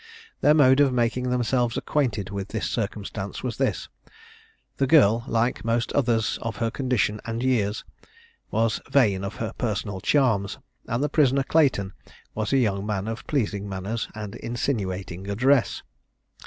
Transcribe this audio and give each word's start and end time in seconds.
Their 0.39 0.55
mode 0.55 0.79
of 0.79 0.91
making 0.91 1.29
themselves 1.29 1.77
acquainted 1.77 2.31
with 2.31 2.47
this 2.47 2.65
circumstance 2.67 3.43
was 3.43 3.57
this: 3.57 3.87
The 4.77 4.87
girl, 4.87 5.23
like 5.27 5.63
most 5.63 5.93
others 5.93 6.39
of 6.41 6.55
her 6.55 6.71
condition 6.71 7.21
and 7.23 7.43
years, 7.43 7.85
was 8.49 8.81
vain 8.89 9.23
of 9.23 9.35
her 9.35 9.53
personal 9.59 10.01
charms, 10.01 10.57
and 10.87 11.03
the 11.03 11.07
prisoner 11.07 11.43
Clayton 11.43 11.93
was 12.33 12.51
a 12.51 12.57
young 12.57 12.83
man 12.83 13.07
of 13.07 13.27
pleasing 13.27 13.69
manners 13.69 14.07
and 14.15 14.33
insinuating 14.33 15.29
address. 15.29 15.83